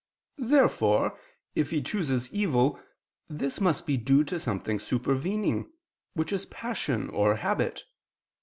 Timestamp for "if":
1.53-1.69